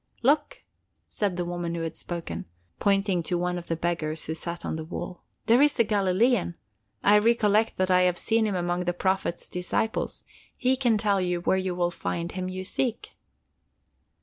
"Look," 0.23 0.63
said 1.09 1.37
the 1.37 1.45
woman 1.45 1.75
who 1.75 1.81
had 1.81 1.95
spoken, 1.95 2.45
pointing 2.79 3.21
to 3.21 3.37
one 3.37 3.59
of 3.59 3.67
the 3.67 3.75
beggars 3.75 4.25
who 4.25 4.33
sat 4.33 4.65
on 4.65 4.75
the 4.75 4.83
wall, 4.83 5.21
"there 5.45 5.61
is 5.61 5.77
a 5.77 5.83
Galilean! 5.83 6.55
I 7.03 7.17
recollect 7.17 7.77
that 7.77 7.91
I 7.91 8.01
have 8.01 8.17
seen 8.17 8.47
him 8.47 8.55
among 8.55 8.85
the 8.85 8.93
Prophet's 8.93 9.47
disciples. 9.47 10.23
He 10.57 10.75
can 10.75 10.97
tell 10.97 11.21
you 11.21 11.41
where 11.41 11.55
you 11.55 11.75
will 11.75 11.91
find 11.91 12.31
him 12.31 12.49
you 12.49 12.63
seek." 12.63 13.11